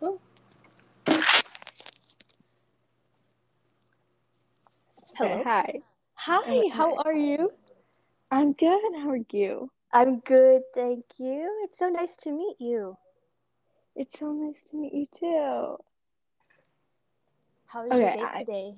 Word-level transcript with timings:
Hello. 0.00 0.20
Hi. 5.18 5.82
Hi, 6.14 6.68
how 6.72 6.94
are 7.04 7.12
you? 7.12 7.50
I'm 8.30 8.52
good. 8.52 8.80
How 8.94 9.10
are 9.10 9.18
you? 9.32 9.70
I'm 9.92 10.18
good, 10.18 10.62
thank 10.74 11.04
you. 11.18 11.62
It's 11.64 11.78
so 11.78 11.88
nice 11.88 12.14
to 12.16 12.30
meet 12.30 12.56
you. 12.60 12.96
It's 13.96 14.18
so 14.18 14.32
nice 14.32 14.62
to 14.70 14.76
meet 14.76 14.92
you 14.94 15.06
too. 15.12 15.76
How 17.66 17.84
was 17.86 17.98
your 17.98 18.12
day 18.12 18.20
I, 18.22 18.38
today? 18.38 18.74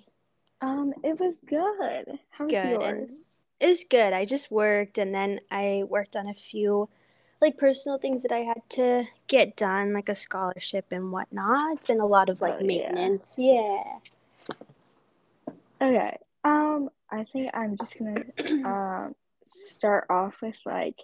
um, 0.62 0.94
it 1.02 1.20
was 1.20 1.38
good. 1.46 2.18
How 2.30 2.46
was 2.46 2.52
Good, 2.52 2.70
yours? 2.70 3.38
it 3.60 3.66
was 3.66 3.84
good. 3.84 4.12
I 4.12 4.24
just 4.24 4.50
worked 4.50 4.98
and 4.98 5.14
then 5.14 5.40
I 5.50 5.84
worked 5.88 6.16
on 6.16 6.28
a 6.28 6.34
few 6.34 6.88
like 7.40 7.56
personal 7.58 7.98
things 7.98 8.22
that 8.22 8.32
I 8.32 8.40
had 8.40 8.62
to 8.70 9.04
get 9.26 9.56
done, 9.56 9.92
like 9.92 10.08
a 10.08 10.14
scholarship 10.14 10.86
and 10.90 11.10
whatnot. 11.12 11.76
It's 11.76 11.86
been 11.86 12.00
a 12.00 12.06
lot 12.06 12.28
of 12.28 12.42
Oh 12.42 12.46
like 12.46 12.60
yeah. 12.60 12.66
maintenance. 12.66 13.36
Yeah. 13.38 13.80
Okay. 15.80 16.18
Um, 16.44 16.90
I 17.10 17.24
think 17.24 17.50
I'm 17.54 17.76
just 17.76 17.98
gonna 17.98 18.24
um 18.64 19.14
start 19.46 20.06
off 20.10 20.36
with 20.42 20.58
like 20.66 21.00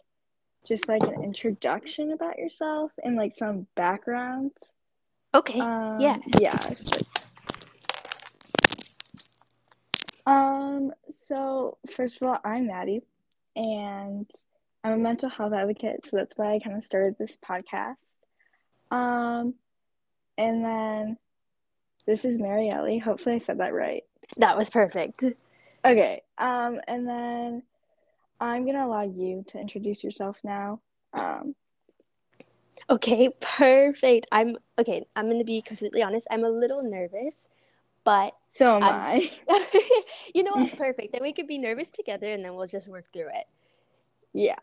just 0.66 0.88
like 0.88 1.02
an 1.02 1.22
introduction 1.22 2.12
about 2.12 2.38
yourself 2.38 2.92
and 3.02 3.16
like 3.16 3.32
some 3.32 3.66
backgrounds. 3.74 4.74
Okay. 5.34 5.58
Yeah. 5.58 6.14
Um, 6.14 6.20
yeah, 6.38 6.56
like 6.68 6.78
um, 10.26 10.92
so 11.08 11.78
first 11.94 12.20
of 12.20 12.26
all, 12.28 12.38
I'm 12.44 12.66
Maddie 12.66 13.02
and 13.54 14.28
I'm 14.86 14.92
a 14.92 14.96
mental 15.02 15.28
health 15.28 15.52
advocate, 15.52 16.06
so 16.06 16.16
that's 16.16 16.38
why 16.38 16.54
I 16.54 16.60
kind 16.60 16.76
of 16.76 16.84
started 16.84 17.16
this 17.18 17.36
podcast. 17.44 18.20
Um, 18.92 19.54
and 20.38 20.64
then 20.64 21.16
this 22.06 22.24
is 22.24 22.38
Marielle. 22.38 23.02
Hopefully 23.02 23.34
I 23.34 23.38
said 23.38 23.58
that 23.58 23.74
right. 23.74 24.04
That 24.38 24.56
was 24.56 24.70
perfect. 24.70 25.24
Okay. 25.84 26.22
Um, 26.38 26.80
and 26.86 27.08
then 27.08 27.62
I'm 28.40 28.64
gonna 28.64 28.86
allow 28.86 29.02
you 29.02 29.44
to 29.48 29.58
introduce 29.58 30.04
yourself 30.04 30.38
now. 30.44 30.80
Um, 31.12 31.56
Okay, 32.88 33.30
perfect. 33.40 34.28
I'm 34.30 34.56
okay, 34.78 35.02
I'm 35.16 35.24
going 35.24 35.40
to 35.40 35.44
be 35.44 35.60
completely 35.60 36.04
honest. 36.04 36.28
I'm 36.30 36.44
a 36.44 36.48
little 36.48 36.84
nervous, 36.84 37.48
but 38.04 38.34
so 38.48 38.76
am 38.76 38.84
I. 38.84 39.32
you 40.34 40.44
know 40.44 40.52
what? 40.52 40.76
Perfect. 40.76 41.10
Then 41.10 41.22
we 41.22 41.32
could 41.32 41.48
be 41.48 41.58
nervous 41.58 41.90
together 41.90 42.32
and 42.32 42.44
then 42.44 42.54
we'll 42.54 42.68
just 42.68 42.86
work 42.86 43.06
through 43.12 43.30
it. 43.34 43.46
Yeah. 44.36 44.56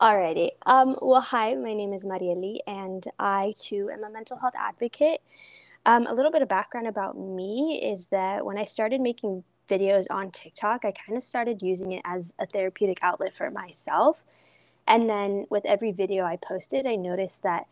Alrighty. 0.00 0.52
Um, 0.64 0.96
well, 1.02 1.20
hi, 1.20 1.54
my 1.54 1.74
name 1.74 1.92
is 1.92 2.06
Marieli, 2.06 2.60
and 2.66 3.04
I 3.18 3.52
too 3.60 3.90
am 3.92 4.04
a 4.04 4.10
mental 4.10 4.38
health 4.38 4.54
advocate. 4.58 5.20
Um, 5.84 6.06
a 6.06 6.14
little 6.14 6.32
bit 6.32 6.40
of 6.40 6.48
background 6.48 6.86
about 6.86 7.18
me 7.18 7.78
is 7.84 8.06
that 8.06 8.46
when 8.46 8.56
I 8.56 8.64
started 8.64 9.02
making 9.02 9.44
videos 9.68 10.06
on 10.10 10.30
TikTok, 10.30 10.86
I 10.86 10.92
kind 10.92 11.18
of 11.18 11.22
started 11.22 11.60
using 11.60 11.92
it 11.92 12.00
as 12.06 12.32
a 12.38 12.46
therapeutic 12.46 13.00
outlet 13.02 13.34
for 13.34 13.50
myself. 13.50 14.24
And 14.88 15.10
then 15.10 15.44
with 15.50 15.66
every 15.66 15.92
video 15.92 16.24
I 16.24 16.36
posted, 16.36 16.86
I 16.86 16.96
noticed 16.96 17.42
that 17.42 17.66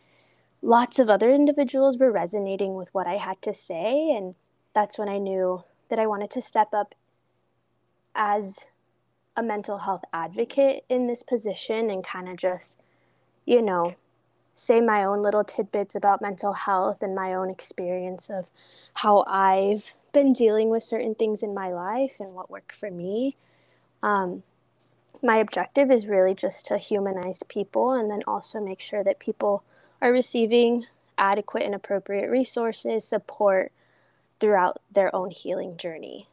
lots 0.61 0.99
of 0.99 1.09
other 1.09 1.33
individuals 1.33 1.97
were 1.97 2.13
resonating 2.13 2.75
with 2.75 2.93
what 2.93 3.07
I 3.07 3.17
had 3.17 3.41
to 3.43 3.55
say. 3.55 4.11
And 4.11 4.35
that's 4.75 4.99
when 4.99 5.09
I 5.09 5.17
knew 5.17 5.65
that 5.89 5.99
I 5.99 6.07
wanted 6.07 6.29
to 6.33 6.43
step 6.43 6.69
up 6.75 6.95
as 8.15 8.59
a 9.37 9.43
mental 9.43 9.79
health 9.79 10.03
advocate 10.13 10.85
in 10.89 11.07
this 11.07 11.23
position 11.23 11.91
and 11.91 12.05
kind 12.05 12.29
of 12.29 12.37
just, 12.37 12.77
you 13.45 13.63
know, 13.63 13.95
say 14.55 14.81
my 14.81 15.05
own 15.05 15.23
little 15.23 15.45
tidbits 15.45 15.95
about 15.95 16.21
mental 16.21 16.53
health 16.53 17.03
and 17.03 17.15
my 17.15 17.33
own 17.35 17.51
experience 17.51 18.29
of 18.29 18.51
how 18.95 19.25
I've 19.27 19.95
been 20.13 20.33
dealing 20.33 20.71
with 20.71 20.83
certain 20.83 21.15
things 21.15 21.43
in 21.43 21.55
my 21.55 21.73
life 21.73 22.17
and 22.21 22.35
what 22.35 22.51
worked 22.51 22.73
for 22.73 22.91
me. 22.91 23.33
Um, 24.03 24.43
my 25.23 25.37
objective 25.37 25.91
is 25.91 26.07
really 26.07 26.35
just 26.35 26.67
to 26.67 26.79
humanize 26.79 27.43
people 27.45 27.93
and 27.93 28.11
then 28.11 28.23
also 28.27 28.61
make 28.61 28.81
sure 28.81 29.05
that 29.05 29.19
people 29.19 29.63
are 30.03 30.13
receiving 30.13 30.87
adequate 31.19 31.63
and 31.63 31.75
appropriate 31.75 32.31
resources, 32.31 33.05
support 33.05 33.71
throughout 34.41 34.79
their 34.91 35.15
own 35.15 35.31
healing 35.31 35.77
journey. 35.77 36.27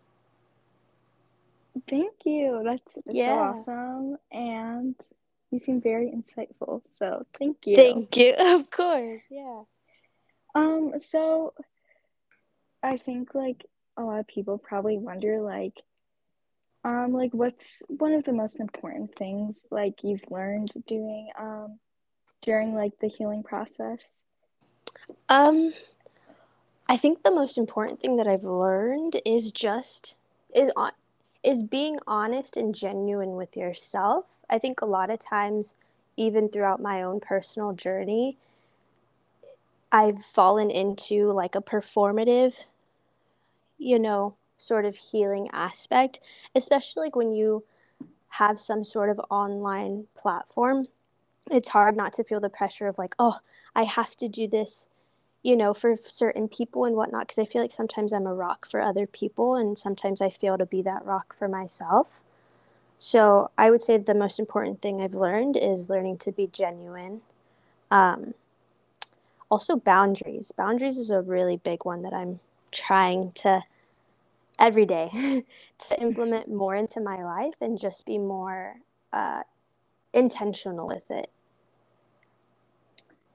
Thank 1.88 2.14
you. 2.26 2.62
That's 2.64 2.94
so 2.94 3.02
Yeah. 3.06 3.34
awesome. 3.34 4.18
And 4.32 4.96
you 5.52 5.60
seem 5.60 5.82
very 5.82 6.12
insightful. 6.12 6.82
So 6.86 7.26
thank 7.38 7.66
you. 7.66 7.76
Thank 7.76 8.18
you. 8.18 8.34
Of 8.40 8.70
course. 8.70 9.22
Yeah. 9.30 9.64
Um, 10.56 10.94
so 11.00 11.54
I 12.84 12.98
think 12.98 13.36
like 13.36 13.66
a 13.98 14.04
lot 14.04 14.20
of 14.20 14.28
people 14.28 14.58
probably 14.58 14.98
wonder 14.98 15.42
like 15.42 15.82
um 16.84 17.12
like 17.14 17.34
what's 17.34 17.82
one 17.88 18.14
of 18.14 18.24
the 18.24 18.32
most 18.32 18.60
important 18.60 19.14
things 19.16 19.66
like 19.72 20.04
you've 20.04 20.24
learned 20.30 20.72
doing 20.86 21.30
um 21.40 21.80
during 22.44 22.76
like 22.76 22.94
the 23.00 23.08
healing 23.08 23.44
process? 23.44 24.24
Um 25.30 25.74
I 26.90 26.96
think 26.96 27.24
the 27.24 27.32
most 27.32 27.58
important 27.58 28.00
thing 28.00 28.18
that 28.18 28.28
I've 28.28 28.44
learned 28.46 29.22
is 29.26 29.52
just 29.52 30.16
is 30.56 30.72
on 30.76 30.92
is 31.48 31.64
being 31.64 31.98
honest 32.06 32.58
and 32.58 32.76
genuine 32.76 33.38
with 33.38 33.56
yourself. 33.56 34.26
I 34.50 34.60
think 34.60 34.82
a 34.82 34.86
lot 34.86 35.10
of 35.10 35.18
times 35.18 35.78
even 36.18 36.50
throughout 36.50 36.82
my 36.82 37.02
own 37.02 37.22
personal 37.22 37.72
journey, 37.72 38.38
I've 39.90 40.22
fallen 40.22 40.70
into 40.70 41.32
like 41.32 41.56
a 41.56 41.62
performative, 41.62 42.66
you 43.78 43.98
know, 43.98 44.36
sort 44.58 44.84
of 44.84 44.98
healing 44.98 45.48
aspect, 45.54 46.20
especially 46.54 47.04
like 47.06 47.16
when 47.16 47.32
you 47.32 47.64
have 48.28 48.60
some 48.60 48.84
sort 48.84 49.10
of 49.10 49.22
online 49.30 50.06
platform. 50.18 50.88
It's 51.50 51.70
hard 51.70 51.96
not 51.96 52.12
to 52.14 52.26
feel 52.26 52.42
the 52.42 52.50
pressure 52.50 52.88
of 52.88 52.98
like, 52.98 53.16
oh, 53.20 53.38
I 53.74 53.84
have 53.84 54.18
to 54.18 54.28
do 54.28 54.50
this 54.50 54.90
you 55.48 55.56
know, 55.56 55.74
for 55.74 55.96
certain 55.96 56.50
people 56.50 56.84
and 56.84 56.94
whatnot, 56.98 57.22
because 57.22 57.40
I 57.40 57.46
feel 57.46 57.62
like 57.62 57.72
sometimes 57.72 58.12
I'm 58.12 58.28
a 58.28 58.34
rock 58.34 58.66
for 58.66 58.82
other 58.82 59.08
people 59.08 59.56
and 59.56 59.78
sometimes 59.78 60.22
I 60.22 60.30
fail 60.30 60.58
to 60.58 60.66
be 60.66 60.82
that 60.82 61.06
rock 61.06 61.34
for 61.34 61.48
myself. 61.48 62.22
So 62.98 63.50
I 63.58 63.72
would 63.72 63.82
say 63.82 63.98
the 63.98 64.14
most 64.14 64.40
important 64.42 64.82
thing 64.82 65.00
I've 65.02 65.14
learned 65.14 65.56
is 65.56 65.90
learning 65.90 66.18
to 66.18 66.34
be 66.34 66.48
genuine. 66.48 67.22
Um, 67.92 68.34
also, 69.50 69.78
boundaries. 69.78 70.52
Boundaries 70.52 70.98
is 70.98 71.12
a 71.12 71.22
really 71.22 71.56
big 71.56 71.86
one 71.86 72.02
that 72.02 72.14
I'm 72.14 72.42
trying 72.72 73.32
to 73.36 73.64
every 74.60 74.86
day 74.86 75.46
to 75.78 76.02
implement 76.02 76.50
more 76.50 76.76
into 76.76 77.00
my 77.00 77.24
life 77.24 77.56
and 77.62 77.80
just 77.80 78.06
be 78.06 78.18
more 78.18 78.76
uh, 79.14 79.44
intentional 80.14 80.88
with 80.88 81.10
it. 81.10 81.32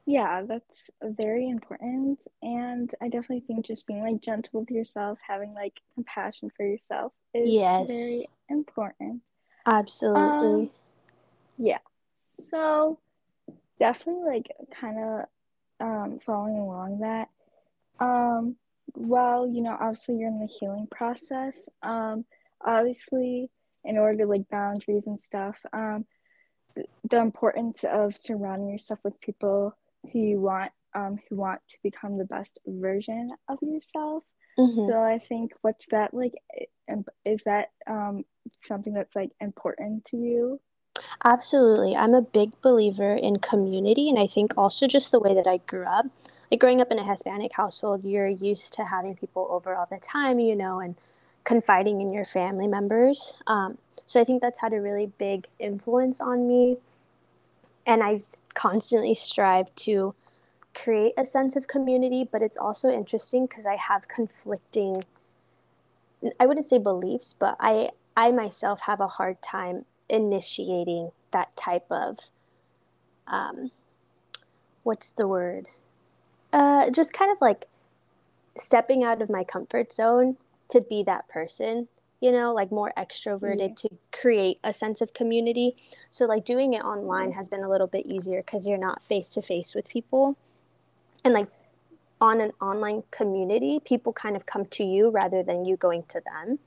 Yeah, 0.05 0.43
that's 0.47 0.91
very 1.03 1.49
important. 1.49 2.27
And 2.43 2.93
I 3.01 3.07
definitely 3.07 3.45
think 3.47 3.67
just 3.67 3.87
being 3.87 4.03
like 4.03 4.21
gentle 4.21 4.61
with 4.61 4.71
yourself, 4.71 5.19
having 5.27 5.55
like 5.55 5.81
compassion 5.95 6.51
for 6.57 6.67
yourself 6.67 7.13
is 7.33 7.53
very 7.89 8.27
important. 8.49 9.23
absolutely. 9.65 10.63
Um, 10.63 10.71
yeah. 11.59 11.79
So 12.25 12.99
definitely 13.79 14.25
like 14.25 14.51
kind 14.81 14.99
of 14.99 15.25
um 15.81 16.19
following 16.25 16.59
along 16.59 17.01
that. 17.01 17.29
Um, 18.01 18.57
well, 18.95 19.47
you 19.47 19.63
know, 19.63 19.77
obviously 19.81 20.17
you're 20.17 20.29
in 20.29 20.41
the 20.41 20.47
healing 20.47 20.89
process. 20.91 21.69
Um, 21.83 22.25
obviously 22.65 23.51
in 23.85 23.99
order 23.99 24.19
to 24.19 24.27
like 24.27 24.49
boundaries 24.49 25.07
and 25.07 25.21
stuff, 25.21 25.57
um, 25.73 26.05
the 27.09 27.19
importance 27.19 27.85
of 27.85 28.17
surrounding 28.17 28.71
yourself 28.71 28.99
with 29.05 29.21
people 29.21 29.77
who 30.11 30.19
you 30.19 30.41
want 30.41 30.73
um 30.95 31.19
who 31.29 31.37
want 31.37 31.61
to 31.69 31.77
become 31.83 32.19
the 32.19 32.25
best 32.25 32.59
version 32.67 33.31
of 33.49 33.59
yourself 33.63 34.25
Mhm. 34.59 34.87
so 34.87 35.01
i 35.03 35.19
think 35.19 35.53
what's 35.63 35.87
that 35.91 36.13
like 36.13 36.35
is 37.25 37.43
that 37.45 37.71
um 37.87 38.25
something 38.61 38.93
that's 38.93 39.17
like 39.17 39.31
important 39.41 40.05
to 40.07 40.17
you 40.17 40.61
Absolutely. 41.25 41.97
I'm 41.97 42.15
a 42.15 42.23
big 42.23 42.61
believer 42.61 43.15
in 43.15 43.37
community, 43.39 44.09
and 44.09 44.19
I 44.19 44.27
think 44.27 44.53
also 44.57 44.87
just 44.87 45.11
the 45.11 45.21
way 45.21 45.35
that 45.35 45.47
I 45.47 45.59
grew 45.59 45.85
up. 45.85 46.07
Like 46.51 46.61
growing 46.61 46.81
up 46.81 46.91
in 46.91 46.99
a 46.99 47.09
Hispanic 47.09 47.55
household, 47.55 48.05
you're 48.05 48.27
used 48.27 48.73
to 48.75 48.85
having 48.85 49.17
people 49.17 49.47
over 49.51 49.75
all 49.75 49.87
the 49.91 49.99
time, 49.99 50.39
you 50.39 50.55
know, 50.55 50.81
and 50.81 50.97
confiding 51.45 52.01
in 52.01 52.11
your 52.13 52.25
family 52.25 52.67
members. 52.67 53.41
Um, 53.47 53.79
so 54.05 54.21
I 54.21 54.25
think 54.25 54.43
that's 54.43 54.61
had 54.61 54.73
a 54.73 54.81
really 54.81 55.07
big 55.07 55.47
influence 55.59 56.21
on 56.21 56.47
me. 56.47 56.79
And 57.87 58.03
I 58.03 58.19
constantly 58.55 59.15
strive 59.15 59.75
to 59.77 60.15
create 60.75 61.15
a 61.17 61.27
sense 61.27 61.57
of 61.57 61.67
community, 61.67 62.29
but 62.31 62.43
it's 62.43 62.57
also 62.57 62.91
interesting 62.91 63.47
because 63.47 63.67
I 63.67 63.77
have 63.77 64.09
conflicting, 64.09 65.05
I 66.39 66.47
wouldn't 66.47 66.67
say 66.67 66.79
beliefs, 66.79 67.35
but 67.35 67.57
I, 67.61 67.91
I 68.17 68.31
myself 68.31 68.83
have 68.83 69.01
a 69.01 69.09
hard 69.09 69.43
time 69.43 69.83
initiating 70.09 71.11
that 71.33 71.57
type 71.57 71.87
of 71.91 72.31
um, 73.27 73.71
what's 74.83 75.13
the 75.13 75.27
word? 75.27 75.67
Uh, 76.53 76.91
just 76.91 77.13
kind 77.13 77.33
of 77.33 77.41
like 77.41 77.67
stepping 78.57 79.03
out 79.03 79.23
of 79.23 79.31
my 79.31 79.45
comfort 79.45 79.93
zone 79.93 80.37
to 80.69 80.81
be 80.81 81.03
that 81.03 81.29
person 81.29 81.89
you 82.23 82.31
know 82.31 82.55
like 82.55 82.71
more 82.71 82.93
extroverted 82.97 83.75
to 83.75 83.89
create 84.13 84.59
a 84.63 84.73
sense 84.73 85.01
of 85.03 85.13
community. 85.13 85.75
So 86.11 86.25
like 86.25 86.45
doing 86.45 86.73
it 86.73 86.85
online 86.85 87.33
has 87.33 87.49
been 87.49 87.65
a 87.65 87.69
little 87.69 87.89
bit 87.89 88.07
easier 88.07 88.43
because 88.43 88.67
you're 88.67 88.79
not 88.79 89.03
face 89.03 89.31
to 89.31 89.43
face 89.43 89.75
with 89.75 89.89
people. 89.89 90.39
And 91.25 91.35
like 91.35 91.49
on 92.21 92.41
an 92.41 92.53
online 92.61 93.03
community 93.11 93.81
people 93.85 94.13
kind 94.13 94.37
of 94.37 94.47
come 94.47 94.67
to 94.67 94.85
you 94.85 95.11
rather 95.11 95.43
than 95.43 95.65
you 95.65 95.77
going 95.77 96.05
to 96.05 96.23
them. 96.25 96.61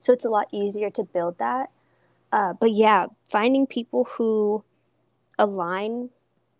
So 0.00 0.12
it's 0.12 0.26
a 0.26 0.30
lot 0.30 0.48
easier 0.52 0.90
to 0.90 1.02
build 1.02 1.38
that. 1.38 1.70
Uh, 2.30 2.52
but 2.52 2.72
yeah 2.72 3.06
finding 3.24 3.66
people 3.66 4.04
who 4.04 4.62
align 5.38 6.10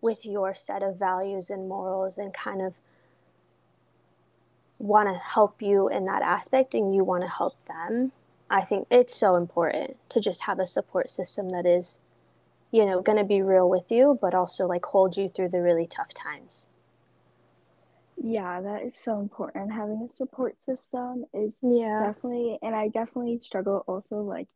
with 0.01 0.25
your 0.25 0.55
set 0.55 0.81
of 0.81 0.97
values 0.97 1.51
and 1.51 1.69
morals 1.69 2.17
and 2.17 2.33
kind 2.33 2.63
of 2.63 2.79
want 4.79 5.07
to 5.07 5.13
help 5.13 5.61
you 5.61 5.87
in 5.89 6.05
that 6.05 6.23
aspect 6.23 6.73
and 6.73 6.95
you 6.95 7.03
want 7.03 7.21
to 7.21 7.29
help 7.29 7.53
them 7.65 8.11
i 8.51 8.61
think 8.61 8.87
it's 8.91 9.15
so 9.15 9.33
important 9.33 9.97
to 10.09 10.19
just 10.19 10.43
have 10.43 10.59
a 10.59 10.67
support 10.67 11.09
system 11.09 11.49
that 11.49 11.65
is 11.65 12.01
you 12.71 12.85
know 12.85 13.01
going 13.01 13.17
to 13.17 13.23
be 13.23 13.41
real 13.41 13.69
with 13.69 13.91
you 13.91 14.17
but 14.21 14.33
also 14.33 14.67
like 14.67 14.85
hold 14.85 15.17
you 15.17 15.27
through 15.27 15.49
the 15.49 15.61
really 15.61 15.87
tough 15.87 16.13
times. 16.13 16.69
Yeah 18.23 18.61
that 18.61 18.83
is 18.83 18.95
so 18.95 19.19
important. 19.19 19.71
Having 19.71 20.07
a 20.09 20.13
support 20.13 20.55
system 20.63 21.25
is 21.33 21.57
yeah. 21.63 22.05
definitely 22.05 22.59
and 22.61 22.75
i 22.75 22.87
definitely 22.87 23.39
struggle 23.41 23.83
also 23.87 24.17
like 24.17 24.47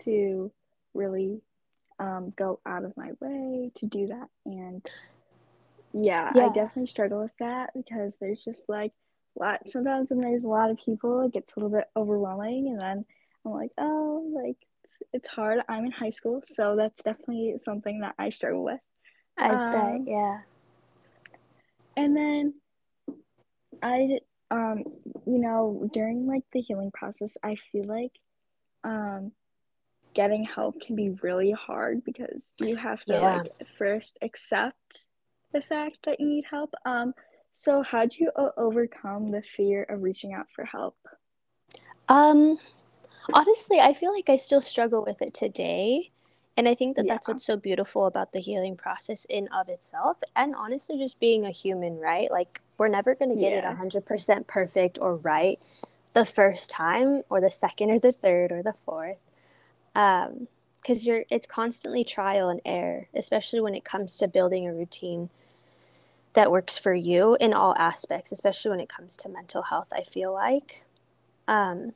to 0.00 0.52
really 0.94 1.40
um, 1.98 2.32
go 2.36 2.60
out 2.66 2.84
of 2.84 2.96
my 2.96 3.10
way 3.20 3.70
to 3.76 3.86
do 3.86 4.08
that 4.08 4.28
and 4.46 4.88
yeah, 5.94 6.32
yeah, 6.34 6.46
I 6.46 6.48
definitely 6.48 6.88
struggle 6.88 7.22
with 7.22 7.36
that 7.38 7.70
because 7.72 8.16
there's 8.16 8.44
just 8.44 8.68
like 8.68 8.92
lot 9.40 9.68
sometimes 9.68 10.10
when 10.10 10.20
there's 10.20 10.44
a 10.44 10.48
lot 10.48 10.70
of 10.70 10.78
people 10.84 11.22
it 11.22 11.32
gets 11.32 11.52
a 11.52 11.60
little 11.60 11.76
bit 11.76 11.88
overwhelming 11.96 12.68
and 12.68 12.80
then 12.80 13.04
i'm 13.44 13.52
like 13.52 13.70
oh 13.78 14.30
like 14.34 14.56
it's, 14.84 14.96
it's 15.12 15.28
hard. 15.28 15.60
I'm 15.68 15.86
in 15.86 15.92
high 15.92 16.10
school 16.10 16.42
so 16.44 16.76
that's 16.76 17.02
definitely 17.02 17.54
something 17.62 18.00
that 18.00 18.14
i 18.18 18.30
struggle 18.30 18.64
with. 18.64 18.80
I 19.38 19.48
um, 19.48 19.70
bet 19.70 20.00
yeah. 20.06 20.38
and 21.96 22.16
then 22.16 22.54
i 23.82 24.18
um 24.50 24.84
you 25.26 25.38
know 25.38 25.88
during 25.92 26.26
like 26.26 26.44
the 26.52 26.60
healing 26.60 26.92
process 26.92 27.36
i 27.42 27.56
feel 27.56 27.84
like 27.84 28.12
um 28.84 29.32
getting 30.14 30.44
help 30.44 30.80
can 30.80 30.96
be 30.96 31.10
really 31.22 31.50
hard 31.50 32.04
because 32.04 32.52
you 32.60 32.76
have 32.76 33.04
to 33.04 33.14
yeah. 33.14 33.36
like 33.38 33.52
first 33.76 34.16
accept 34.22 35.06
the 35.52 35.60
fact 35.60 35.98
that 36.04 36.20
you 36.20 36.26
need 36.26 36.44
help. 36.48 36.72
Um 36.86 37.14
so, 37.56 37.84
how 37.84 38.04
do 38.04 38.16
you 38.18 38.32
o- 38.34 38.50
overcome 38.56 39.30
the 39.30 39.40
fear 39.40 39.84
of 39.84 40.02
reaching 40.02 40.32
out 40.32 40.46
for 40.50 40.64
help? 40.64 40.96
Um, 42.08 42.58
honestly, 43.32 43.78
I 43.78 43.92
feel 43.92 44.12
like 44.12 44.28
I 44.28 44.34
still 44.34 44.60
struggle 44.60 45.04
with 45.06 45.22
it 45.22 45.34
today. 45.34 46.10
And 46.56 46.68
I 46.68 46.74
think 46.74 46.96
that 46.96 47.06
yeah. 47.06 47.14
that's 47.14 47.28
what's 47.28 47.44
so 47.44 47.56
beautiful 47.56 48.06
about 48.06 48.32
the 48.32 48.40
healing 48.40 48.76
process 48.76 49.24
in 49.26 49.46
of 49.48 49.68
itself 49.68 50.18
and 50.34 50.52
honestly 50.56 50.98
just 50.98 51.20
being 51.20 51.44
a 51.44 51.50
human, 51.52 51.96
right? 51.98 52.28
Like 52.28 52.60
we're 52.76 52.88
never 52.88 53.14
going 53.14 53.32
to 53.32 53.40
get 53.40 53.52
yeah. 53.52 53.72
it 53.72 53.78
100% 53.78 54.46
perfect 54.48 54.98
or 55.00 55.16
right 55.16 55.58
the 56.12 56.24
first 56.24 56.70
time 56.70 57.22
or 57.30 57.40
the 57.40 57.50
second 57.52 57.90
or 57.90 58.00
the 58.00 58.12
third 58.12 58.50
or 58.50 58.64
the 58.64 58.72
fourth. 58.72 59.18
Um 59.94 60.48
cuz 60.84 61.06
you're 61.06 61.24
it's 61.30 61.46
constantly 61.46 62.04
trial 62.04 62.48
and 62.48 62.60
error, 62.64 63.08
especially 63.14 63.60
when 63.60 63.74
it 63.74 63.84
comes 63.84 64.18
to 64.18 64.28
building 64.28 64.68
a 64.68 64.72
routine 64.72 65.30
that 66.34 66.50
works 66.50 66.76
for 66.76 66.94
you 66.94 67.36
in 67.40 67.52
all 67.52 67.74
aspects, 67.78 68.32
especially 68.32 68.70
when 68.70 68.80
it 68.80 68.88
comes 68.88 69.16
to 69.16 69.28
mental 69.28 69.62
health, 69.62 69.88
I 69.92 70.02
feel 70.02 70.32
like. 70.32 70.84
Um, 71.48 71.92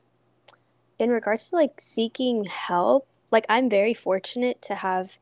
in 0.99 1.11
regards 1.11 1.51
to 1.51 1.57
like 1.57 1.81
seeking 1.81 2.45
help, 2.45 3.07
like 3.31 3.47
I'm 3.49 3.69
very 3.69 3.95
fortunate 3.95 4.63
to 4.63 4.77
have, 4.77 5.19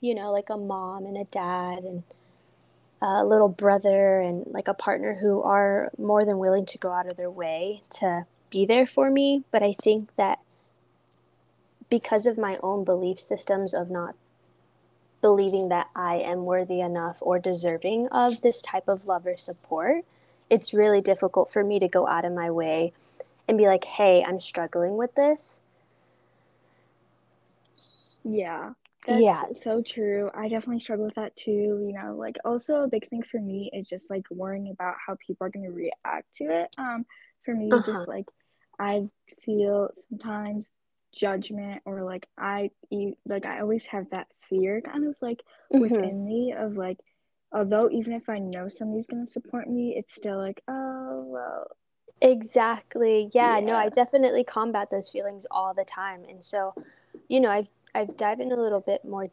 you 0.00 0.14
know, 0.14 0.32
like 0.32 0.50
a 0.50 0.56
mom 0.56 1.06
and 1.06 1.16
a 1.16 1.24
dad 1.24 1.84
and 1.84 2.02
a 3.02 3.24
little 3.24 3.52
brother 3.52 4.20
and 4.20 4.46
like 4.48 4.68
a 4.68 4.74
partner 4.74 5.18
who 5.20 5.42
are 5.42 5.90
more 5.98 6.24
than 6.24 6.38
willing 6.38 6.66
to 6.66 6.78
go 6.78 6.90
out 6.90 7.08
of 7.08 7.16
their 7.16 7.30
way 7.30 7.82
to 7.90 8.26
be 8.50 8.64
there 8.64 8.86
for 8.86 9.10
me. 9.10 9.44
But 9.50 9.62
I 9.62 9.72
think 9.72 10.14
that 10.16 10.38
because 11.90 12.26
of 12.26 12.38
my 12.38 12.56
own 12.62 12.84
belief 12.84 13.20
systems 13.20 13.74
of 13.74 13.90
not 13.90 14.14
believing 15.20 15.68
that 15.70 15.88
I 15.96 16.16
am 16.16 16.44
worthy 16.44 16.80
enough 16.80 17.18
or 17.22 17.38
deserving 17.38 18.08
of 18.12 18.40
this 18.42 18.60
type 18.62 18.88
of 18.88 19.06
love 19.06 19.26
or 19.26 19.36
support, 19.36 20.04
it's 20.50 20.74
really 20.74 21.00
difficult 21.00 21.50
for 21.50 21.64
me 21.64 21.78
to 21.78 21.88
go 21.88 22.06
out 22.06 22.24
of 22.24 22.32
my 22.32 22.50
way 22.50 22.92
and 23.48 23.58
be 23.58 23.66
like, 23.66 23.84
hey, 23.84 24.24
I'm 24.26 24.40
struggling 24.40 24.96
with 24.96 25.14
this. 25.14 25.62
Yeah. 28.24 28.72
That's 29.06 29.22
yeah. 29.22 29.42
so 29.52 29.82
true. 29.82 30.30
I 30.34 30.48
definitely 30.48 30.80
struggle 30.80 31.04
with 31.04 31.14
that 31.14 31.36
too. 31.36 31.80
You 31.86 31.92
know, 31.92 32.16
like 32.16 32.36
also 32.44 32.82
a 32.82 32.88
big 32.88 33.08
thing 33.08 33.22
for 33.22 33.40
me 33.40 33.70
is 33.72 33.86
just 33.86 34.10
like 34.10 34.24
worrying 34.30 34.70
about 34.70 34.96
how 35.04 35.16
people 35.24 35.46
are 35.46 35.50
going 35.50 35.64
to 35.64 35.70
react 35.70 36.34
to 36.36 36.44
it. 36.44 36.74
Um, 36.76 37.06
for 37.44 37.54
me, 37.54 37.70
uh-huh. 37.70 37.84
just 37.86 38.08
like 38.08 38.26
I 38.80 39.08
feel 39.44 39.90
sometimes 39.94 40.72
judgment 41.12 41.82
or 41.84 42.02
like 42.02 42.28
I 42.38 42.70
like 43.24 43.46
I 43.46 43.60
always 43.60 43.86
have 43.86 44.10
that 44.10 44.28
fear 44.38 44.80
kind 44.80 45.06
of 45.06 45.16
like 45.20 45.42
mm-hmm. 45.72 45.80
within 45.80 46.24
me 46.24 46.54
of 46.56 46.76
like 46.76 46.98
although 47.52 47.88
even 47.90 48.12
if 48.12 48.28
I 48.28 48.38
know 48.38 48.68
somebody's 48.68 49.06
gonna 49.06 49.26
support 49.26 49.68
me, 49.68 49.94
it's 49.96 50.14
still 50.14 50.38
like, 50.38 50.62
oh 50.68 51.24
well 51.26 51.66
Exactly. 52.22 53.28
Yeah, 53.34 53.58
yeah, 53.58 53.66
no, 53.66 53.76
I 53.76 53.90
definitely 53.90 54.42
combat 54.42 54.88
those 54.90 55.10
feelings 55.10 55.46
all 55.50 55.74
the 55.74 55.84
time. 55.84 56.24
And 56.28 56.42
so, 56.42 56.74
you 57.28 57.40
know, 57.40 57.50
I've 57.50 57.68
I've 57.94 58.16
dived 58.16 58.40
in 58.40 58.52
a 58.52 58.56
little 58.56 58.80
bit 58.80 59.04
more 59.04 59.28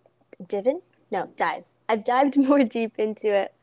divin? 0.48 0.82
No, 1.12 1.32
dive. 1.36 1.64
I've 1.90 2.06
dived 2.06 2.38
more 2.50 2.64
deep 2.64 2.94
into 2.98 3.34
it 3.34 3.54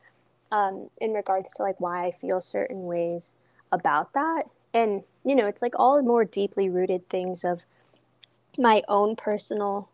um, 0.51 0.89
in 0.99 1.13
regards 1.13 1.53
to 1.53 1.63
like 1.63 1.79
why 1.79 2.05
I 2.05 2.11
feel 2.11 2.41
certain 2.41 2.83
ways 2.83 3.37
about 3.71 4.13
that. 4.13 4.43
And, 4.73 5.03
you 5.25 5.35
know, 5.35 5.47
it's 5.47 5.61
like 5.61 5.73
all 5.77 6.01
more 6.01 6.23
deeply 6.23 6.69
rooted 6.69 7.09
things 7.09 7.43
of 7.43 7.65
my 8.61 8.83
own 8.87 9.15
personal 9.15 9.89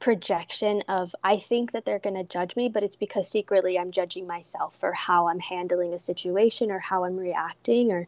projection 0.00 0.82
of 0.88 1.14
I 1.24 1.38
think 1.38 1.72
that 1.72 1.84
they're 1.84 1.98
going 1.98 2.16
to 2.16 2.24
judge 2.24 2.54
me, 2.56 2.68
but 2.68 2.82
it's 2.82 2.96
because 2.96 3.28
secretly 3.28 3.78
I'm 3.78 3.90
judging 3.90 4.26
myself 4.26 4.76
for 4.78 4.92
how 4.92 5.28
I'm 5.28 5.40
handling 5.40 5.92
a 5.92 5.98
situation 5.98 6.70
or 6.70 6.78
how 6.78 7.04
I'm 7.04 7.16
reacting 7.16 7.90
or 7.90 8.06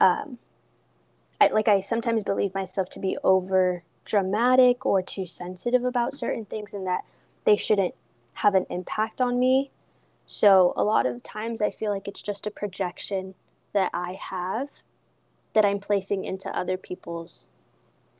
um 0.00 0.38
I, 1.40 1.48
like 1.48 1.68
I 1.68 1.80
sometimes 1.80 2.24
believe 2.24 2.54
myself 2.54 2.90
to 2.90 3.00
be 3.00 3.16
over 3.22 3.84
dramatic 4.04 4.84
or 4.84 5.02
too 5.02 5.26
sensitive 5.26 5.84
about 5.84 6.14
certain 6.14 6.44
things 6.44 6.74
and 6.74 6.84
that 6.86 7.04
they 7.44 7.56
shouldn't 7.56 7.94
have 8.34 8.54
an 8.54 8.66
impact 8.70 9.20
on 9.20 9.38
me. 9.38 9.70
So 10.26 10.72
a 10.76 10.82
lot 10.82 11.06
of 11.06 11.22
times 11.22 11.60
I 11.60 11.70
feel 11.70 11.92
like 11.92 12.08
it's 12.08 12.22
just 12.22 12.46
a 12.46 12.50
projection 12.50 13.34
that 13.72 13.90
I 13.94 14.18
have 14.20 14.68
that 15.52 15.64
I'm 15.64 15.78
placing 15.78 16.24
into 16.24 16.54
other 16.56 16.76
people's 16.76 17.48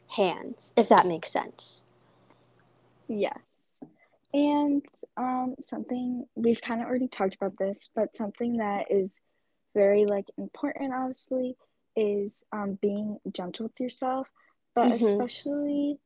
hands, 0.08 0.72
if 0.76 0.88
that 0.88 1.06
makes 1.06 1.30
sense. 1.30 1.84
Yes. 3.08 3.80
And 4.34 4.84
um, 5.16 5.54
something 5.62 6.26
we've 6.34 6.60
kind 6.60 6.82
of 6.82 6.86
already 6.86 7.08
talked 7.08 7.34
about 7.34 7.56
this, 7.58 7.88
but 7.94 8.14
something 8.14 8.58
that 8.58 8.90
is 8.90 9.20
very 9.74 10.04
like 10.04 10.26
important, 10.36 10.92
obviously, 10.92 11.56
is 11.96 12.44
um, 12.52 12.78
being 12.80 13.18
gentle 13.32 13.66
with 13.66 13.80
yourself, 13.80 14.28
but 14.74 14.86
mm-hmm. 14.86 15.04
especially 15.04 15.98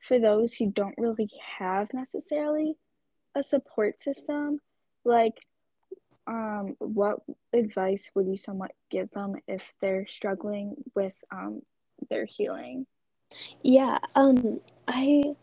for 0.00 0.18
those 0.18 0.54
who 0.54 0.70
don't 0.70 0.94
really 0.98 1.30
have 1.58 1.92
necessarily 1.92 2.76
a 3.34 3.42
support 3.42 4.00
system. 4.00 4.60
Like, 5.04 5.34
um, 6.26 6.76
what 6.78 7.20
advice 7.52 8.10
would 8.14 8.26
you 8.26 8.36
somewhat 8.36 8.72
give 8.90 9.10
them 9.10 9.34
if 9.48 9.72
they're 9.80 10.06
struggling 10.06 10.76
with 10.94 11.14
um, 11.32 11.62
their 12.08 12.26
healing? 12.26 12.86
Yeah, 13.62 13.98
um, 14.16 14.60
I. 14.88 15.34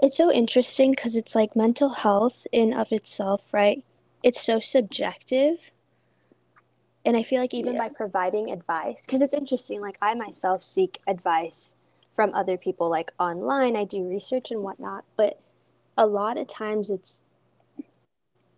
It's 0.00 0.16
so 0.16 0.32
interesting 0.32 0.90
because 0.90 1.14
it's 1.14 1.34
like 1.34 1.54
mental 1.54 1.90
health 1.90 2.46
in 2.50 2.72
of 2.72 2.90
itself, 2.90 3.54
right? 3.54 3.84
It's 4.22 4.40
so 4.40 4.58
subjective, 4.58 5.70
and 7.04 7.16
I 7.16 7.22
feel 7.22 7.40
like 7.40 7.54
even 7.54 7.76
by 7.76 7.88
providing 7.96 8.50
advice, 8.50 9.06
because 9.06 9.22
it's 9.22 9.34
interesting. 9.34 9.80
Like 9.80 9.96
I 10.02 10.14
myself 10.14 10.62
seek 10.62 10.98
advice 11.06 11.76
from 12.14 12.34
other 12.34 12.56
people, 12.58 12.90
like 12.90 13.12
online. 13.18 13.76
I 13.76 13.84
do 13.84 14.08
research 14.08 14.50
and 14.50 14.62
whatnot, 14.62 15.04
but 15.16 15.40
a 15.96 16.06
lot 16.06 16.36
of 16.38 16.46
times 16.48 16.90
it's 16.90 17.22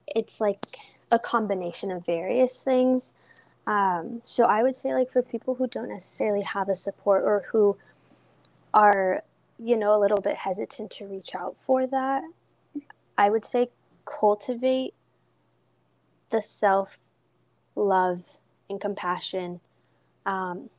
it's 0.08 0.40
like 0.40 0.64
a 1.10 1.18
combination 1.18 1.90
of 1.90 2.04
various 2.04 2.62
things. 2.62 3.18
Um, 3.66 4.20
so 4.24 4.44
I 4.44 4.62
would 4.62 4.76
say, 4.76 4.92
like 4.94 5.08
for 5.08 5.22
people 5.22 5.54
who 5.54 5.66
don't 5.66 5.88
necessarily 5.88 6.42
have 6.42 6.68
a 6.68 6.74
support 6.74 7.24
or 7.24 7.44
who 7.50 7.76
are, 8.74 9.22
you 9.58 9.78
know, 9.78 9.96
a 9.96 10.00
little 10.00 10.20
bit 10.20 10.36
hesitant 10.36 10.90
to 10.92 11.06
reach 11.06 11.34
out 11.34 11.58
for 11.58 11.86
that, 11.86 12.24
I 13.16 13.30
would 13.30 13.46
say 13.46 13.70
cultivate 14.04 14.94
the 16.30 16.42
self 16.42 17.08
love 17.76 18.20
and 18.68 18.80
compassion 18.80 19.60
um, 20.26 20.70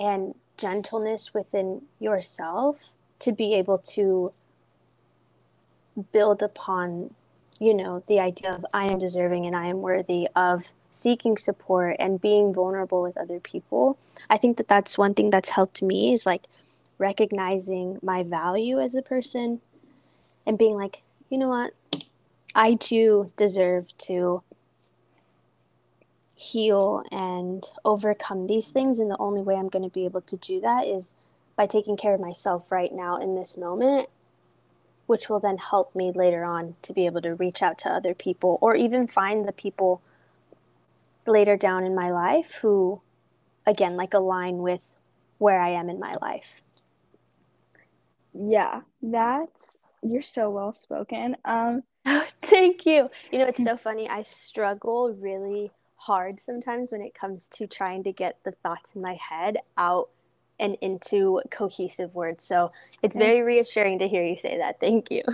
and 0.00 0.34
gentleness 0.56 1.34
within 1.34 1.82
yourself 2.00 2.94
to 3.20 3.32
be 3.32 3.54
able 3.54 3.78
to 3.78 4.30
build 6.12 6.42
upon 6.42 7.10
you 7.60 7.74
know 7.74 8.02
the 8.06 8.20
idea 8.20 8.52
of 8.52 8.64
i 8.74 8.84
am 8.84 8.98
deserving 8.98 9.46
and 9.46 9.56
i 9.56 9.66
am 9.66 9.80
worthy 9.80 10.28
of 10.36 10.70
seeking 10.96 11.36
support 11.36 11.96
and 11.98 12.20
being 12.20 12.54
vulnerable 12.54 13.02
with 13.02 13.16
other 13.16 13.40
people 13.40 13.98
i 14.30 14.36
think 14.36 14.56
that 14.56 14.68
that's 14.68 14.96
one 14.98 15.14
thing 15.14 15.30
that's 15.30 15.50
helped 15.50 15.82
me 15.82 16.12
is 16.12 16.26
like 16.26 16.42
recognizing 16.98 17.98
my 18.02 18.24
value 18.24 18.80
as 18.80 18.94
a 18.94 19.02
person 19.02 19.60
and 20.46 20.58
being 20.58 20.74
like 20.74 21.02
you 21.28 21.38
know 21.38 21.48
what? 21.48 21.72
I 22.54 22.74
too 22.74 23.26
deserve 23.36 23.96
to 23.98 24.42
heal 26.36 27.02
and 27.10 27.64
overcome 27.84 28.46
these 28.46 28.70
things 28.70 28.98
and 28.98 29.10
the 29.10 29.16
only 29.18 29.40
way 29.40 29.54
i'm 29.54 29.70
going 29.70 29.82
to 29.82 29.90
be 29.90 30.04
able 30.04 30.20
to 30.20 30.36
do 30.36 30.60
that 30.60 30.86
is 30.86 31.14
by 31.56 31.66
taking 31.66 31.96
care 31.96 32.14
of 32.14 32.20
myself 32.20 32.70
right 32.70 32.92
now 32.92 33.16
in 33.16 33.34
this 33.34 33.56
moment 33.56 34.06
which 35.06 35.30
will 35.30 35.40
then 35.40 35.56
help 35.56 35.86
me 35.96 36.12
later 36.14 36.44
on 36.44 36.74
to 36.82 36.92
be 36.92 37.06
able 37.06 37.22
to 37.22 37.34
reach 37.38 37.62
out 37.62 37.78
to 37.78 37.88
other 37.88 38.12
people 38.12 38.58
or 38.60 38.76
even 38.76 39.06
find 39.06 39.48
the 39.48 39.52
people 39.52 40.02
later 41.28 41.56
down 41.56 41.84
in 41.84 41.94
my 41.94 42.10
life 42.10 42.54
who 42.54 43.00
again 43.66 43.96
like 43.96 44.14
align 44.14 44.58
with 44.58 44.96
where 45.38 45.60
I 45.60 45.70
am 45.70 45.88
in 45.88 45.98
my 45.98 46.16
life. 46.20 46.60
Yeah, 48.32 48.82
that's 49.02 49.72
you're 50.02 50.22
so 50.22 50.50
well 50.50 50.74
spoken. 50.74 51.36
Um 51.44 51.82
thank 52.06 52.86
you. 52.86 53.10
You 53.32 53.38
know, 53.40 53.46
it's 53.46 53.62
so 53.62 53.76
funny. 53.86 54.08
I 54.08 54.22
struggle 54.22 55.12
really 55.20 55.70
hard 55.96 56.38
sometimes 56.40 56.92
when 56.92 57.00
it 57.00 57.14
comes 57.14 57.48
to 57.48 57.66
trying 57.66 58.04
to 58.04 58.12
get 58.12 58.38
the 58.44 58.52
thoughts 58.52 58.94
in 58.94 59.02
my 59.02 59.14
head 59.14 59.58
out 59.76 60.10
and 60.60 60.76
into 60.80 61.40
cohesive 61.50 62.14
words. 62.14 62.44
So 62.44 62.68
it's 63.02 63.16
very 63.16 63.42
reassuring 63.42 63.98
to 63.98 64.08
hear 64.08 64.24
you 64.24 64.36
say 64.36 64.58
that. 64.58 64.80
Thank 64.80 65.10
you. 65.10 65.22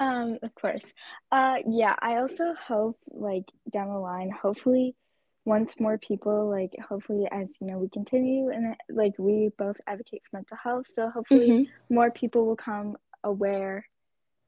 Um, 0.00 0.38
of 0.42 0.54
course. 0.54 0.92
Uh, 1.30 1.58
yeah, 1.68 1.94
I 2.00 2.16
also 2.16 2.54
hope 2.54 2.98
like 3.10 3.44
down 3.70 3.88
the 3.88 3.98
line, 3.98 4.30
hopefully, 4.30 4.96
once 5.44 5.78
more 5.78 5.98
people 5.98 6.48
like, 6.48 6.74
hopefully, 6.88 7.28
as 7.30 7.56
you 7.60 7.66
know, 7.66 7.78
we 7.78 7.90
continue 7.90 8.48
and 8.48 8.74
like 8.88 9.12
we 9.18 9.50
both 9.58 9.76
advocate 9.86 10.22
for 10.24 10.38
mental 10.38 10.56
health. 10.62 10.86
So 10.88 11.10
hopefully, 11.10 11.50
mm-hmm. 11.50 11.94
more 11.94 12.10
people 12.10 12.46
will 12.46 12.56
come 12.56 12.96
aware 13.22 13.86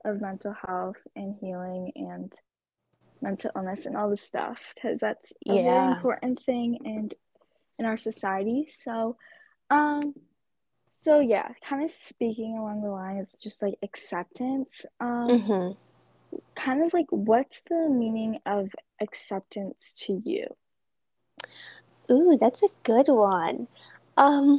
of 0.04 0.20
mental 0.20 0.54
health 0.66 0.96
and 1.14 1.36
healing 1.40 1.92
and 1.96 2.32
mental 3.20 3.50
illness 3.54 3.86
and 3.86 3.96
all 3.96 4.10
this 4.10 4.22
stuff 4.22 4.72
because 4.74 4.98
that's 4.98 5.32
a 5.48 5.54
yeah. 5.54 5.62
very 5.62 5.92
important 5.92 6.42
thing 6.42 6.78
and 6.84 7.14
in 7.78 7.84
our 7.84 7.96
society. 7.96 8.68
So 8.68 9.16
um, 9.70 10.14
so 10.94 11.20
yeah, 11.20 11.48
kind 11.66 11.82
of 11.82 11.90
speaking 11.90 12.58
along 12.58 12.82
the 12.82 12.90
line 12.90 13.18
of 13.18 13.26
just 13.42 13.62
like 13.62 13.74
acceptance. 13.82 14.84
Um, 15.00 15.28
mm-hmm. 15.28 16.38
kind 16.54 16.84
of 16.84 16.92
like 16.92 17.06
what's 17.10 17.62
the 17.62 17.88
meaning 17.90 18.38
of 18.46 18.68
acceptance 19.00 19.94
to 20.06 20.22
you? 20.24 20.46
Ooh, 22.10 22.36
that's 22.38 22.62
a 22.62 22.84
good 22.84 23.06
one. 23.08 23.66
Um, 24.18 24.58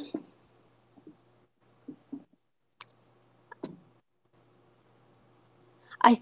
I, 6.01 6.19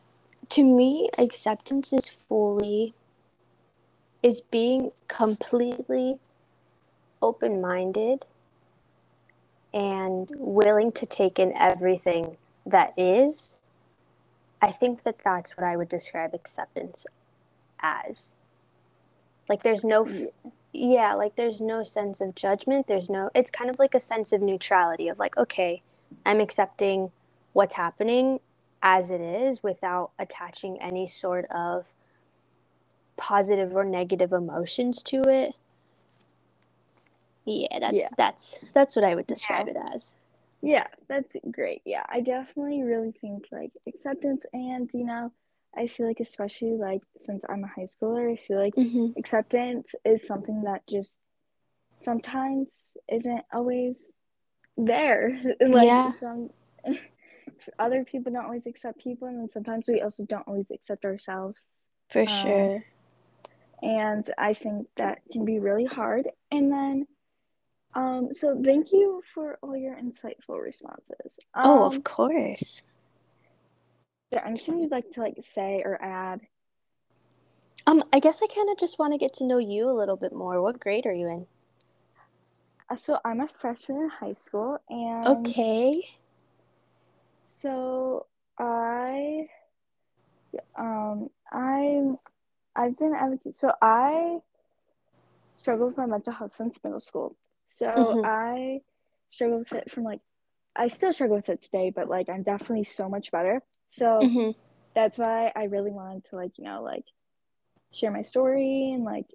to 0.50 0.63
me, 0.63 1.10
acceptance 1.18 1.94
is 1.94 2.10
fully, 2.10 2.94
is 4.22 4.41
being 4.41 4.91
completely 5.08 6.20
open 7.22 7.62
minded 7.62 8.25
and 9.74 10.30
willing 10.38 10.92
to 10.94 11.06
take 11.06 11.40
in 11.40 11.54
everything 11.58 12.38
that 12.66 12.94
is, 12.98 13.62
I 14.62 14.72
think 14.72 15.04
that 15.04 15.20
that's 15.24 15.58
what 15.58 15.66
I 15.66 15.78
would 15.78 15.90
describe 15.90 16.34
acceptance 16.34 17.06
as. 17.80 18.36
Like 19.50 19.63
there's 19.63 19.84
no 19.84 20.08
yeah, 20.74 21.13
like 21.16 21.36
there's 21.36 21.60
no 21.60 21.84
sense 21.84 22.22
of 22.22 22.36
judgment, 22.36 22.88
there's 22.88 23.10
no 23.10 23.30
it's 23.34 23.51
kind 23.51 23.70
of 23.70 23.80
like 23.80 23.96
a 23.96 24.00
sense 24.00 24.34
of 24.34 24.42
neutrality 24.42 25.08
of 25.08 25.20
like 25.20 25.38
okay, 25.38 25.82
I'm 26.25 26.40
accepting 26.40 27.12
what's 27.54 27.75
happening 27.75 28.40
as 28.84 29.12
it 29.12 29.22
is 29.22 29.63
without 29.63 30.12
attaching 30.20 30.82
any 30.82 31.08
sort 31.08 31.46
of 31.51 31.94
positive 33.18 33.75
or 33.75 33.84
negative 33.84 34.32
emotions 34.32 35.04
to 35.04 35.22
it 35.24 35.56
yeah, 37.51 37.79
that, 37.79 37.93
yeah. 37.93 38.10
that's 38.17 38.65
that's 38.74 38.96
what 38.96 39.05
I 39.05 39.15
would 39.15 39.27
describe 39.27 39.67
yeah. 39.67 39.74
it 39.74 39.93
as. 39.93 40.17
Yeah, 40.62 40.88
that's 41.08 41.36
great. 41.50 41.81
Yeah, 41.86 42.03
I 42.08 42.22
definitely 42.22 42.84
really 42.84 43.12
think 43.20 43.48
like 43.51 43.72
acceptance 43.88 44.46
and 44.53 44.89
you 44.93 45.05
know, 45.05 45.31
I 45.75 45.88
feel 45.88 46.08
like 46.08 46.20
especially 46.20 46.77
like 46.77 47.01
since 47.20 47.43
I'm 47.50 47.63
a 47.63 47.67
high 47.67 47.84
schooler, 47.84 48.31
I 48.31 48.36
feel 48.36 48.60
like 48.60 48.75
mm-hmm. 48.75 49.17
acceptance 49.17 49.96
is 50.05 50.25
something 50.25 50.63
that 50.63 50.81
just 50.88 51.17
sometimes 51.96 52.96
isn't 53.12 53.43
always 53.53 54.12
there. 54.77 55.39
like 55.62 55.88
yeah. 55.88 56.12
some 56.12 56.50
other 57.79 58.03
people 58.03 58.31
don't 58.31 58.46
always 58.46 58.65
accept 58.65 59.03
people 59.03 59.27
and 59.27 59.39
then 59.39 59.50
sometimes 59.50 59.86
we 59.88 60.01
also 60.01 60.25
don't 60.25 60.48
always 60.48 60.72
accept 60.72 61.05
ourselves. 61.05 61.62
For 62.10 62.22
um, 62.22 62.27
sure. 62.27 62.84
And 63.81 64.29
I 64.38 64.53
think 64.53 64.88
that 64.98 65.20
can 65.31 65.46
be 65.46 65.60
really 65.60 65.86
hard. 65.86 66.27
And 66.51 66.72
then 66.72 67.08
um, 67.94 68.30
so 68.34 68.60
thank 68.64 68.92
you 68.92 69.22
for 69.34 69.58
all 69.62 69.76
your 69.76 69.96
insightful 69.96 70.62
responses. 70.62 71.40
Um, 71.54 71.64
oh, 71.66 71.86
of 71.86 72.04
course. 72.04 72.62
Is 72.62 72.84
there 74.32 74.46
anything 74.46 74.80
you'd 74.80 74.92
like 74.92 75.12
to 75.12 75.22
like 75.22 75.36
say 75.42 75.82
or 75.84 76.02
add? 76.02 76.42
Um, 77.88 78.02
I 78.14 78.20
guess 78.20 78.42
I 78.42 78.48
kind 78.54 78.70
of 78.70 78.78
just 78.78 79.00
want 79.00 79.14
to 79.14 79.18
get 79.18 79.34
to 79.36 79.46
know 79.46 79.58
you 79.58 79.90
a 79.90 79.92
little 79.92 80.16
bit 80.16 80.34
more. 80.34 80.62
What 80.62 80.80
grade 80.80 81.06
are 81.06 81.14
you 81.14 81.28
in? 81.28 81.46
Uh, 82.90 82.96
so 82.96 83.18
I'm 83.26 83.42
a 83.42 83.50
freshman 83.60 84.04
in 84.04 84.10
high 84.10 84.34
school, 84.34 84.78
and 84.90 85.26
okay. 85.26 86.02
So 87.62 88.28
I, 88.58 89.48
um, 90.78 91.30
I'm, 91.52 92.18
I've 92.76 92.98
been 92.98 93.14
advocating. 93.14 93.54
So 93.54 93.74
I 93.82 94.40
struggled 95.60 95.90
with 95.90 95.98
my 95.98 96.06
mental 96.06 96.34
health 96.34 96.54
since 96.54 96.80
middle 96.84 97.00
school. 97.00 97.36
So 97.72 97.88
mm-hmm. 97.88 98.25
I 98.25 98.82
struggle 99.30 99.60
with 99.60 99.74
it 99.74 99.90
from 99.90 100.04
like 100.04 100.20
I 100.75 100.88
still 100.90 101.12
struggle 101.12 101.38
with 101.38 101.50
it 101.50 101.62
today, 101.62 101.92
but 101.94 102.08
like 102.08 102.30
I'm 102.30 102.44
definitely 102.44 102.84
so 102.84 103.10
much 103.10 103.32
better. 103.32 103.62
So 103.90 104.20
mm-hmm. 104.22 104.51
that's 104.94 105.18
why 105.18 105.51
I 105.56 105.63
really 105.63 105.92
wanted 105.92 106.25
to 106.25 106.36
like, 106.36 106.51
you 106.58 106.66
know, 106.66 106.84
like 106.84 107.06
share 107.94 108.12
my 108.12 108.22
story 108.22 108.92
and 108.94 109.04
like 109.04 109.25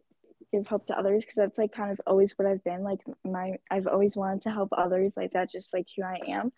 give 0.52 0.66
hope 0.66 0.86
to 0.86 0.98
others 0.98 1.22
because 1.22 1.34
that's 1.34 1.58
like 1.58 1.72
kind 1.72 1.90
of 1.90 2.00
always 2.06 2.32
what 2.38 2.46
I've 2.46 2.62
been 2.62 2.82
like 2.82 3.00
my 3.24 3.56
I've 3.70 3.86
always 3.86 4.16
wanted 4.16 4.42
to 4.42 4.50
help 4.50 4.70
others 4.76 5.16
like 5.16 5.32
that's 5.32 5.52
just 5.52 5.74
like 5.74 5.86
who 5.96 6.02
I 6.04 6.20
am. 6.28 6.52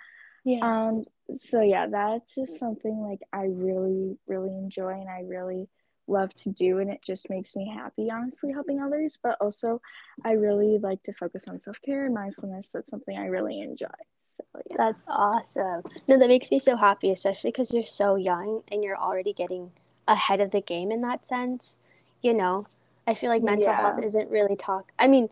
Yeah. 0.44 0.60
Um 0.62 1.04
so 1.34 1.60
yeah, 1.60 1.86
that's 1.86 2.34
just 2.34 2.58
something 2.58 3.00
like 3.00 3.20
I 3.32 3.46
really 3.48 4.18
really 4.26 4.50
enjoy 4.50 4.92
and 4.92 5.08
I 5.08 5.22
really 5.26 5.68
love 6.08 6.34
to 6.34 6.50
do 6.50 6.78
and 6.78 6.90
it 6.90 7.00
just 7.02 7.28
makes 7.30 7.54
me 7.54 7.70
happy 7.72 8.10
honestly 8.10 8.52
helping 8.52 8.80
others 8.80 9.18
but 9.22 9.36
also 9.40 9.80
i 10.24 10.32
really 10.32 10.78
like 10.78 11.02
to 11.02 11.12
focus 11.12 11.46
on 11.48 11.60
self-care 11.60 12.06
and 12.06 12.14
mindfulness 12.14 12.70
that's 12.72 12.90
something 12.90 13.16
i 13.16 13.26
really 13.26 13.60
enjoy 13.60 13.86
so 14.22 14.42
yeah. 14.70 14.76
that's 14.76 15.04
awesome 15.08 15.82
no 16.08 16.18
that 16.18 16.28
makes 16.28 16.50
me 16.50 16.58
so 16.58 16.76
happy 16.76 17.10
especially 17.10 17.50
because 17.50 17.72
you're 17.72 17.84
so 17.84 18.16
young 18.16 18.62
and 18.72 18.82
you're 18.84 18.96
already 18.96 19.32
getting 19.32 19.70
ahead 20.06 20.40
of 20.40 20.50
the 20.50 20.62
game 20.62 20.90
in 20.90 21.00
that 21.00 21.26
sense 21.26 21.78
you 22.22 22.34
know 22.34 22.64
i 23.06 23.14
feel 23.14 23.30
like 23.30 23.42
mental 23.42 23.72
yeah. 23.72 23.80
health 23.80 24.02
isn't 24.02 24.30
really 24.30 24.56
talk 24.56 24.90
i 24.98 25.06
mean 25.06 25.28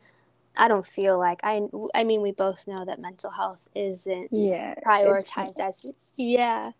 I 0.58 0.68
don't 0.68 0.86
feel 0.86 1.18
like 1.18 1.40
I. 1.42 1.60
I 1.94 2.04
mean, 2.04 2.22
we 2.22 2.32
both 2.32 2.66
know 2.66 2.84
that 2.84 2.98
mental 2.98 3.30
health 3.30 3.68
isn't 3.74 4.28
yeah, 4.32 4.74
prioritized 4.86 5.60
as 5.60 6.14
yeah 6.16 6.70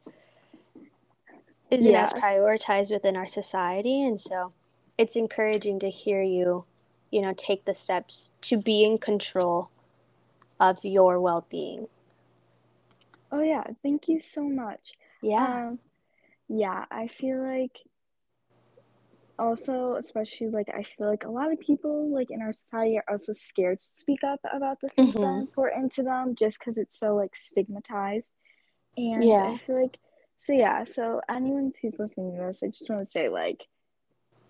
isn't 1.71 1.91
yes. 1.91 2.13
as 2.13 2.23
prioritized 2.23 2.91
within 2.91 3.17
our 3.17 3.27
society 3.27 4.03
and 4.05 4.21
so 4.21 4.51
it's 4.99 5.17
encouraging 5.17 5.79
to 5.79 5.91
hear 5.91 6.23
you 6.23 6.65
you 7.11 7.21
know 7.21 7.33
take 7.37 7.65
the 7.65 7.75
steps 7.75 8.31
to 8.41 8.61
be 8.61 8.85
in 8.85 8.99
control 8.99 9.69
of 10.61 10.79
your 10.83 11.23
well-being 11.23 11.87
oh 13.33 13.43
yeah 13.43 13.65
thank 13.83 14.09
you 14.09 14.21
so 14.21 14.43
much 14.43 14.93
yeah 15.23 15.69
um, 15.69 15.79
yeah 16.49 16.85
i 16.91 17.07
feel 17.09 17.43
like 17.43 17.79
also 19.39 19.97
especially 19.97 20.49
like 20.49 20.69
i 20.75 20.83
feel 20.83 21.09
like 21.09 21.25
a 21.25 21.31
lot 21.31 21.53
of 21.53 21.61
people 21.61 22.09
like 22.13 22.31
in 22.31 22.41
our 22.41 22.53
society 22.53 22.97
are 22.97 23.05
also 23.09 23.33
scared 23.33 23.79
to 23.79 23.85
speak 23.85 24.25
up 24.25 24.41
about 24.53 24.81
the 24.81 24.89
things 24.89 25.15
mm-hmm. 25.15 25.23
that 25.23 25.41
important 25.41 25.93
to 25.93 26.03
them 26.03 26.35
just 26.35 26.59
because 26.59 26.79
it's 26.79 26.99
so 26.99 27.15
like 27.15 27.37
stigmatized 27.37 28.33
and 28.97 29.23
yeah. 29.23 29.53
i 29.53 29.59
feel 29.59 29.81
like 29.81 29.99
so 30.39 30.53
yeah, 30.53 30.85
so 30.85 31.21
anyone 31.29 31.73
who's 31.81 31.99
listening 31.99 32.37
to 32.37 32.43
this, 32.43 32.63
I 32.63 32.69
just 32.69 32.89
want 32.89 33.03
to 33.03 33.11
say 33.11 33.29
like 33.29 33.65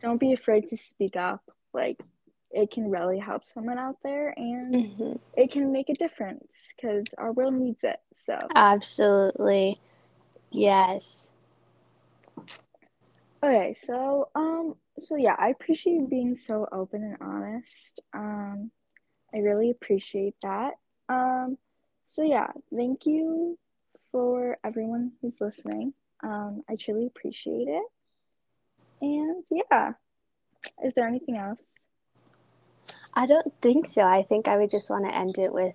don't 0.03 0.21
be 0.21 0.33
afraid 0.33 0.69
to 0.69 0.77
speak 0.77 1.17
up. 1.17 1.43
Like 1.73 2.01
it 2.51 2.71
can 2.71 2.91
really 2.91 3.19
help 3.19 3.45
someone 3.45 3.79
out 3.79 3.97
there 4.03 4.33
and 4.37 4.75
mm-hmm. 4.75 5.13
it 5.37 5.51
can 5.51 5.73
make 5.73 5.89
a 5.89 5.95
difference 5.95 6.73
because 6.75 7.05
our 7.19 7.33
world 7.33 7.55
needs 7.55 7.85
it. 7.85 8.01
So 8.15 8.39
absolutely. 8.55 9.81
Yes. 10.51 11.33
Okay, 13.43 13.77
so 13.79 14.29
um 14.35 14.75
so 14.99 15.17
yeah, 15.17 15.37
I 15.39 15.51
appreciate 15.51 15.95
you 15.95 16.07
being 16.09 16.35
so 16.35 16.67
open 16.73 17.03
and 17.03 17.17
honest. 17.21 18.01
Um 18.13 18.71
I 19.35 19.39
really 19.39 19.71
appreciate 19.71 20.35
that. 20.43 20.75
Um 21.09 21.59
so 22.07 22.23
yeah, 22.23 22.49
thank 22.77 23.07
you 23.07 23.59
for 24.17 24.57
everyone 24.65 25.13
who's 25.21 25.43
listening. 25.43 25.93
Um 26.23 26.63
I 26.71 26.77
truly 26.77 27.07
appreciate 27.07 27.69
it. 27.69 27.83
And 29.03 29.45
yeah. 29.51 29.93
Is 30.83 30.95
there 30.95 31.07
anything 31.07 31.37
else? 31.37 31.67
I 33.15 33.27
don't 33.27 33.53
think 33.61 33.87
so. 33.87 34.03
I 34.03 34.23
think 34.23 34.49
I 34.49 34.57
would 34.57 34.71
just 34.71 34.89
want 34.89 35.05
to 35.05 35.15
end 35.15 35.37
it 35.37 35.53
with 35.53 35.75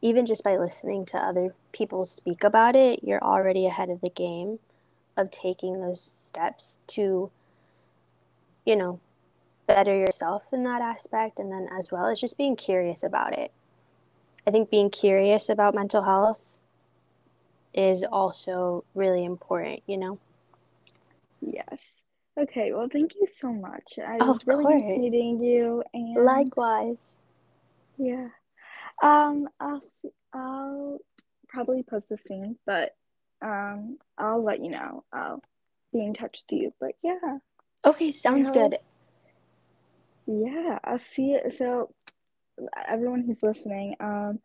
even 0.00 0.26
just 0.26 0.42
by 0.42 0.56
listening 0.56 1.04
to 1.06 1.18
other 1.18 1.54
people 1.70 2.04
speak 2.04 2.42
about 2.42 2.74
it, 2.74 3.04
you're 3.04 3.22
already 3.22 3.66
ahead 3.66 3.90
of 3.90 4.00
the 4.00 4.10
game 4.10 4.58
of 5.16 5.30
taking 5.30 5.80
those 5.80 6.00
steps 6.00 6.80
to, 6.88 7.30
you 8.66 8.74
know, 8.74 8.98
better 9.68 9.96
yourself 9.96 10.52
in 10.52 10.64
that 10.64 10.82
aspect. 10.82 11.38
And 11.38 11.52
then 11.52 11.68
as 11.78 11.92
well 11.92 12.06
as 12.06 12.20
just 12.20 12.36
being 12.36 12.56
curious 12.56 13.04
about 13.04 13.38
it. 13.38 13.52
I 14.44 14.50
think 14.50 14.68
being 14.68 14.90
curious 14.90 15.48
about 15.48 15.76
mental 15.76 16.02
health 16.02 16.58
is 17.74 18.04
also 18.04 18.84
really 18.94 19.24
important, 19.24 19.82
you 19.86 19.96
know? 19.96 20.18
Yes. 21.40 22.02
Okay, 22.38 22.72
well, 22.72 22.88
thank 22.90 23.14
you 23.14 23.26
so 23.26 23.52
much. 23.52 23.98
I 23.98 24.16
was 24.16 24.40
of 24.40 24.46
really 24.46 24.64
course. 24.64 24.84
nice 24.84 24.98
meeting 24.98 25.40
you. 25.40 25.82
And 25.92 26.24
likewise. 26.24 27.20
Yeah. 27.98 28.28
Um, 29.02 29.48
I'll 29.60 29.82
I'll 30.32 30.98
probably 31.48 31.82
post 31.82 32.08
this 32.08 32.24
soon, 32.24 32.56
but 32.64 32.94
um, 33.42 33.98
I'll 34.16 34.42
let 34.42 34.62
you 34.62 34.70
know. 34.70 35.04
I'll 35.12 35.42
be 35.92 36.00
in 36.04 36.14
touch 36.14 36.42
with 36.48 36.58
you. 36.58 36.74
But 36.80 36.92
yeah. 37.02 37.38
Okay, 37.84 38.12
sounds 38.12 38.50
good. 38.50 38.76
Yeah, 40.26 40.78
I'll 40.84 40.98
see 40.98 41.32
you. 41.32 41.50
So, 41.50 41.92
everyone 42.86 43.22
who's 43.22 43.42
listening, 43.42 43.96
um, 44.00 44.38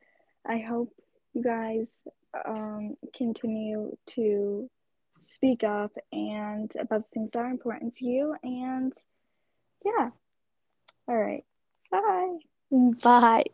I 0.46 0.57
hope 0.57 0.91
you 1.34 1.43
guys 1.43 2.03
um 2.46 2.96
continue 3.15 3.96
to 4.07 4.69
speak 5.22 5.63
up 5.63 5.91
and 6.12 6.72
about 6.79 7.03
the 7.03 7.10
things 7.13 7.29
that 7.34 7.39
are 7.39 7.50
important 7.50 7.93
to 7.96 8.05
you. 8.05 8.36
And 8.43 8.93
yeah. 9.86 10.10
All 11.07 11.17
right. 11.17 11.43
Bye. 11.91 12.38
Bye. 13.03 13.46